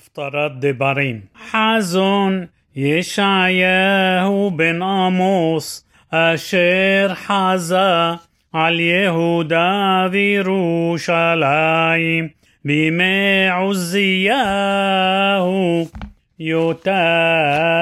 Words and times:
افترض 0.00 0.60
دبارين 0.60 1.24
حزن 1.50 2.48
يشعياه 2.76 4.50
بن 4.50 4.82
آموس 4.82 5.86
أشير 6.12 7.14
حزا 7.14 8.18
على 8.54 8.74
اليهودا 8.74 10.08
فيروشالايم 10.08 11.50
بما 12.64 13.50
عزياه 13.50 14.66
يتام 16.38 17.80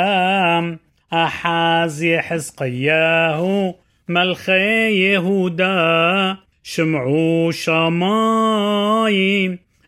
أحاز 1.13 2.03
يحزقياه 2.03 3.75
ملخي 4.09 5.13
يهودا 5.13 6.37
شمعو 6.63 7.51
شمايم 7.51 8.39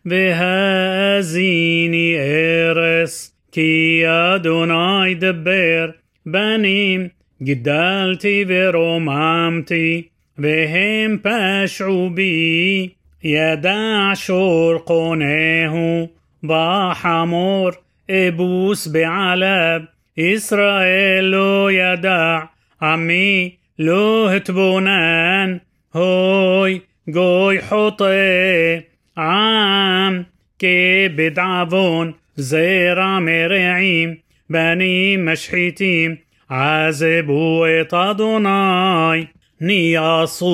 והאזיני 0.06 2.16
ארס 2.18 3.36
כי 3.52 4.02
אדוני 4.06 5.14
דבר 5.14 5.90
בנים 6.26 7.08
גידלתי 7.42 8.44
ורוממתי 8.48 10.02
והם 10.38 11.18
פשעו 11.22 12.10
בי 12.10 12.88
ידע 13.22 14.10
שור 14.14 14.78
קונהו 14.84 16.08
בחמור 16.44 17.70
אבוס 18.10 18.86
בעלב 18.86 19.82
ישראל 20.16 21.24
לא 21.24 21.68
ידע 21.72 22.38
עמי 22.82 23.50
לא 23.78 24.30
התבונן 24.32 25.56
هوي 25.96 26.80
جوي 27.08 27.62
حطي 27.62 28.89
عام 29.16 30.26
كبد 30.58 31.38
عفون 31.38 32.14
زيرع 32.36 33.20
مرعيم 33.20 34.18
بني 34.50 35.16
مشحيتيم 35.16 36.18
عازبوا 36.50 38.10
أدوناي 38.10 39.28
نياسو 39.60 40.48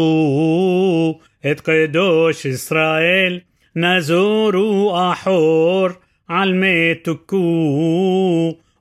את 1.51 1.61
קדוש 1.61 2.45
ישראל 2.45 3.41
נזורו 3.77 4.97
אחור 5.13 5.89
על 6.29 6.53
מתוקו 6.55 7.43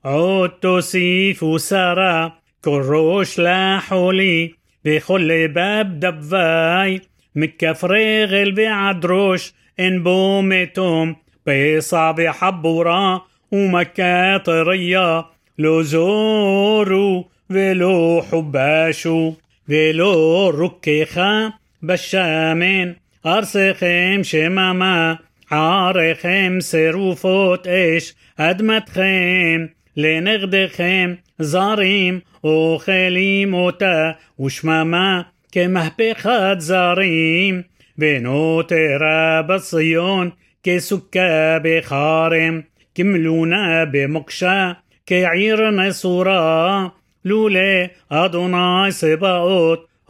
עוד 0.02 0.50
תוסיפו 0.60 1.58
שרה 1.58 2.28
כל 2.60 2.82
ראש 2.88 3.38
לחולי 3.38 4.48
בכל 4.84 5.28
בב 5.52 5.86
דווי, 5.92 6.98
מכפרי 7.36 8.26
ועדרוש, 8.56 9.52
אין 9.65 9.65
انبومتم 9.79 11.15
بصعب 11.47 12.21
حبورا 12.21 13.21
ومكة 13.51 14.37
طرية 14.37 15.25
لو 15.57 15.81
زورو 15.81 17.25
ولو 17.49 18.23
حباشو 18.31 19.33
ولو 19.69 20.49
ركيخا 20.49 21.53
بشامين. 21.81 22.95
أرسخيم 23.25 24.23
شماما 24.23 25.17
عارخيم 25.51 26.59
سروفوت 26.59 27.67
إيش. 27.67 28.15
أدمتخيم 28.39 29.69
لنغدخيم 29.97 31.17
زاريم. 31.39 32.21
وخليم 32.43 33.53
وتا 33.53 34.15
وشماما 34.37 35.25
كمهبخات 35.51 36.61
زاريم. 36.61 37.63
بينو 37.97 38.61
تراب 38.61 39.51
الصيون 39.51 40.31
كسكا 40.63 41.57
بخارم 41.57 42.63
كملونا 42.95 43.83
بمقشى 43.83 44.73
كعيرنا 45.05 45.87
نصورا 45.87 46.91
لولي 47.25 47.89
أدوناي 48.11 48.91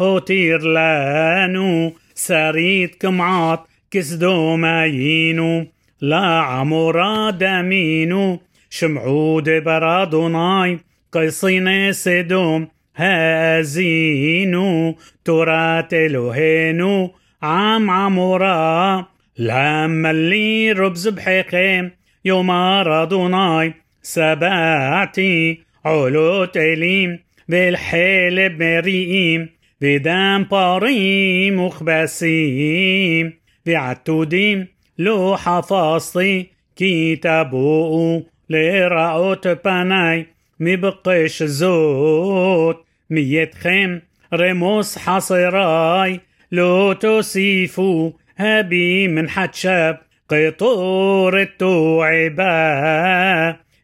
هو 0.02 0.20
تير 0.20 0.62
لانو 0.62 1.94
ساريت 2.16 3.02
كمعات 3.02 3.60
كسدو 3.92 4.56
ماينو 4.56 5.66
لا 6.02 6.26
عمورا 6.26 7.30
دامينو 7.30 8.40
شمعود 8.70 9.50
برادوناي 9.50 10.80
قيصين 11.12 11.94
سدوم 11.94 12.68
هازينو 12.96 14.96
ترات 15.26 15.94
الهينو 15.94 17.12
عام 17.44 17.90
عمورا 17.90 19.06
لما 19.38 20.12
اللي 20.12 20.72
ربز 20.72 21.08
بحيقي 21.08 21.92
يوم 22.26 22.52
رضوناي 22.82 23.74
سباتي 24.02 25.60
علو 25.86 26.46
تليم 26.46 27.20
بالحيل 27.50 28.50
بمريئيم 28.50 29.50
بدم 29.82 30.44
باريم 30.44 31.60
وخبسيم 31.60 33.34
بعتوديم 33.66 34.68
لو 34.98 35.38
حفاظتي 35.38 36.48
كتابو 36.76 38.24
لرأوت 38.50 39.48
بناي 39.48 40.28
مبقش 40.60 41.44
زوت 41.44 42.86
ميت 43.10 43.56
خيم 43.56 44.02
رموس 44.34 44.98
حصراي 44.98 46.20
لو 46.52 46.94
تصيفوها 46.94 48.62
من 49.08 49.30
شاب 49.54 50.00
قطور 50.30 51.42
التوعبا 51.42 52.48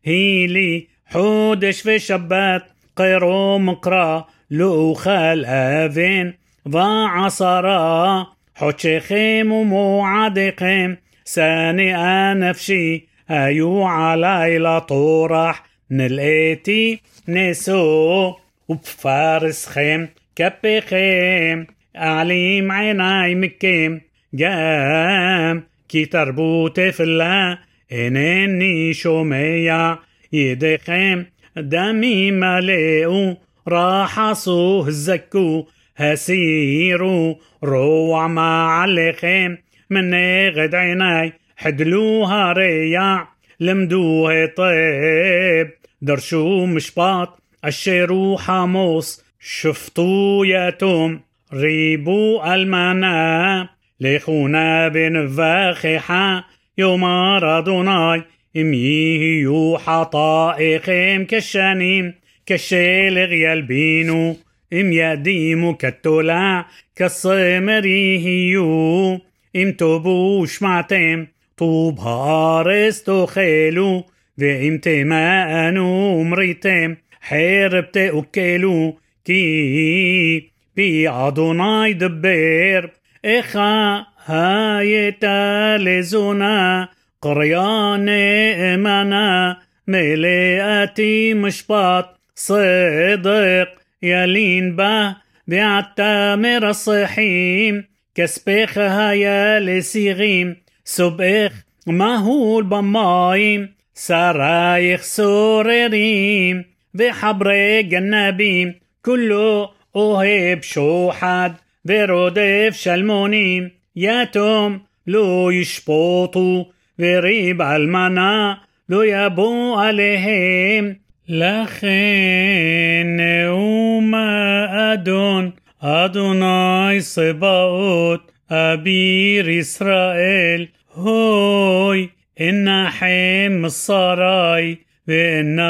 هيلي 0.03 0.87
حودش 1.05 1.81
في 1.81 1.99
شبات 1.99 2.63
قيرو 2.95 3.57
مقرا 3.57 4.27
لو 4.51 4.93
خال 4.93 5.45
أفين. 5.45 6.33
ضاع 6.67 7.23
عصرا 7.23 8.27
حوتشيخيم 8.55 9.51
وموعدقيم 9.51 10.97
ساني 11.25 11.93
نفسي 12.33 13.07
أيو 13.31 13.83
علي 13.83 14.57
طورح. 14.79 15.63
نلقيتي 15.91 17.01
نسو 17.27 18.33
وبفارس 18.67 19.65
خيم 19.65 20.09
كبي 20.35 20.81
خيم. 20.81 21.67
أعليم 21.97 22.71
عيناي 22.71 23.35
مكم 23.35 23.99
جام 24.33 25.63
كي 25.89 26.05
تربو 26.05 26.67
طفلة 26.67 27.59
إنني 27.91 28.93
شومية 28.93 29.99
يدخم 30.33 31.25
دمي 31.57 32.31
ملئو 32.31 33.37
راحصو 33.67 34.81
هزكو 34.81 35.67
هسيرو 35.97 37.39
روع 37.63 38.27
ما 38.27 38.65
عليكم 38.65 39.57
من 39.89 40.13
غد 40.49 40.75
عيناي 40.75 41.33
حدلوها 41.57 42.53
ريع 42.53 43.27
لمدوها 43.59 44.45
طيب 44.45 45.69
درشو 46.01 46.65
مشباط. 46.65 47.39
أشيرو 47.63 48.37
حاموس 48.37 49.23
شفتو 49.39 50.43
يتوم 50.43 51.21
ريبو 51.54 52.42
المنا 52.44 53.68
لخونا 54.00 54.88
بنفاخحا 54.88 56.44
يوم 56.78 57.04
رادوناي 57.44 58.22
إم 58.56 58.74
يهيو 58.74 59.78
حطائقهم 59.78 61.24
كالشانيم 61.24 62.14
كالشيلغ 62.46 63.32
يلبينو 63.32 64.36
إم 64.72 64.92
يديمو 64.92 65.74
كالتولع 65.74 66.66
كالصمري 66.96 68.18
هيو 68.18 69.20
إم 69.56 69.72
توبو 69.72 70.46
شمعتم 70.46 71.26
طوب 71.56 71.98
هارس 72.00 73.02
تخيلو 73.02 74.04
ואם 74.38 74.78
תמאנו 74.82 76.24
מריתם 76.24 76.92
חרב 77.28 77.84
תאכלו 77.84 78.96
כי 79.24 80.48
פי 80.74 81.04
אדוני 81.08 81.94
דבר 81.94 82.88
איכה 83.24 84.00
הייתה 84.28 85.76
לזונה 85.78 86.84
קריה 87.20 87.96
נאמנה 87.98 89.52
מלאתי 89.88 91.32
משפט 91.36 92.06
صدق 92.36 93.68
ילין 94.02 94.76
בה 94.76 95.10
ועתה 95.48 96.34
מרסחים 96.38 97.82
כספך 98.14 98.76
היה 98.76 99.60
לסירים 99.60 100.54
סובך 100.86 101.52
מהול 101.86 102.64
במים 102.64 103.66
سرايخ 103.94 105.02
سورريم 105.02 106.64
بحبر 106.94 107.50
جنابيم 107.80 108.72
كله 109.04 109.68
أوهب 109.96 110.62
شوحد 110.62 111.52
ورودف 111.88 112.76
شلمونيم 112.76 113.70
ياتم 113.96 114.78
لو 115.06 115.50
يشبوطو 115.50 116.64
وريب 116.98 117.62
المنا 117.62 118.54
לא 118.88 119.06
יבוא 119.06 119.82
עליהם. 119.82 120.92
לכן 121.28 123.06
נאום 123.06 124.14
האדון, 124.14 125.50
אדוני 125.80 127.00
צבאות, 127.00 128.32
אביר 128.50 129.48
ישראל, 129.48 130.66
هوي 130.94 132.08
إن 132.40 132.88
حم 132.88 133.64
الصراي 133.64 134.78
وإن 135.08 135.60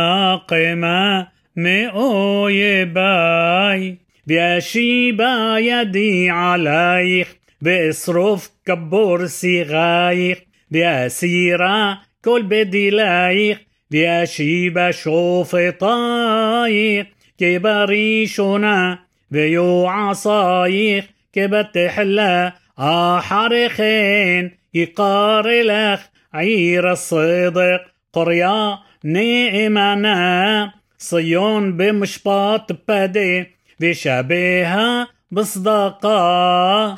بأشيبا 4.27 5.57
يدي 5.57 6.29
عليك 6.29 7.27
بإصرف 7.61 8.49
كبور 8.65 9.25
سيغايق 9.25 10.43
بأسيرا 10.71 11.97
كل 12.25 12.43
بدلايق 12.43 13.59
بأشيبا 13.91 14.91
شوفطايق 14.91 17.05
كبريشنا 17.37 18.99
بيو 19.31 19.87
عصايق 19.87 21.05
كبتحلا 21.33 22.53
أحرخين 22.79 24.51
يقار 24.73 25.61
لك 25.61 25.99
عير 26.33 26.91
الصدق 26.91 27.81
قرية 28.13 28.79
نئمنا 29.05 30.71
صيون 30.97 31.77
بمشباط 31.77 32.71
بدي 32.87 33.45
بشبيها 33.83 35.07
بصدقاء 35.31 36.97